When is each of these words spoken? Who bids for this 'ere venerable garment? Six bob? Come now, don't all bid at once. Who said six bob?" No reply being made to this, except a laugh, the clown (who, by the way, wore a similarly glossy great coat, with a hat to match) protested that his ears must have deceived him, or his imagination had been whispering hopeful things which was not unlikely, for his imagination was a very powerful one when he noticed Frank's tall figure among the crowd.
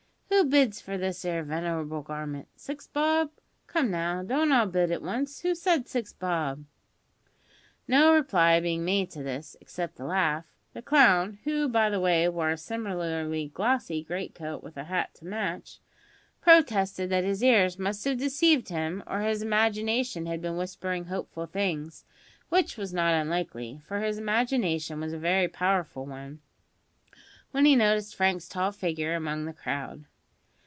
Who 0.31 0.47
bids 0.49 0.81
for 0.81 0.97
this 0.97 1.23
'ere 1.23 1.43
venerable 1.43 2.01
garment? 2.01 2.47
Six 2.55 2.87
bob? 2.87 3.29
Come 3.67 3.91
now, 3.91 4.23
don't 4.23 4.51
all 4.51 4.65
bid 4.65 4.89
at 4.89 5.03
once. 5.03 5.41
Who 5.41 5.53
said 5.53 5.87
six 5.87 6.13
bob?" 6.13 6.65
No 7.87 8.11
reply 8.15 8.59
being 8.59 8.83
made 8.83 9.11
to 9.11 9.21
this, 9.21 9.55
except 9.61 9.99
a 9.99 10.05
laugh, 10.05 10.45
the 10.73 10.81
clown 10.81 11.37
(who, 11.43 11.67
by 11.69 11.91
the 11.91 11.99
way, 11.99 12.27
wore 12.27 12.49
a 12.49 12.57
similarly 12.57 13.49
glossy 13.53 14.03
great 14.03 14.33
coat, 14.33 14.63
with 14.63 14.77
a 14.77 14.85
hat 14.85 15.13
to 15.15 15.25
match) 15.25 15.77
protested 16.41 17.11
that 17.11 17.23
his 17.23 17.43
ears 17.43 17.77
must 17.77 18.03
have 18.05 18.17
deceived 18.17 18.69
him, 18.69 19.03
or 19.05 19.21
his 19.21 19.43
imagination 19.43 20.25
had 20.25 20.41
been 20.41 20.57
whispering 20.57 21.05
hopeful 21.05 21.45
things 21.45 22.03
which 22.49 22.77
was 22.77 22.91
not 22.91 23.13
unlikely, 23.13 23.83
for 23.85 23.99
his 23.99 24.17
imagination 24.17 24.99
was 24.99 25.13
a 25.13 25.19
very 25.19 25.47
powerful 25.47 26.03
one 26.07 26.39
when 27.51 27.65
he 27.65 27.75
noticed 27.75 28.15
Frank's 28.15 28.49
tall 28.49 28.71
figure 28.71 29.13
among 29.13 29.45
the 29.45 29.53
crowd. 29.53 30.05